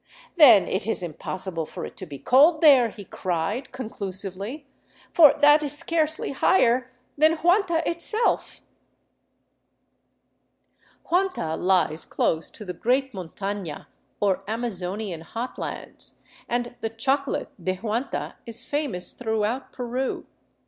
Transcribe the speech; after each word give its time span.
"Then 0.35 0.67
it 0.67 0.87
is 0.87 1.03
impossible 1.03 1.67
for 1.67 1.85
it 1.85 1.95
to 1.97 2.07
be 2.07 2.17
cold 2.17 2.61
there," 2.61 2.89
he 2.89 3.05
cried, 3.05 3.71
conclusively," 3.71 4.65
for 5.13 5.35
that 5.41 5.61
is 5.61 5.77
scarcely 5.77 6.31
higher 6.31 6.91
than 7.19 7.37
Huanta 7.37 7.85
itself." 7.87 8.63
Huanta 11.11 11.55
lies 11.55 12.07
close 12.07 12.49
to 12.49 12.65
the 12.65 12.73
great 12.73 13.13
montana, 13.13 13.89
or 14.19 14.43
Amazonian 14.47 15.21
hot 15.21 15.59
lands, 15.59 16.19
and 16.49 16.75
the" 16.81 16.89
chocolate 17.05 17.51
de 17.63 17.75
Huanta" 17.75 18.37
is 18.47 18.63
famous 18.63 19.11
throughout 19.11 19.71
Peru. 19.71 20.25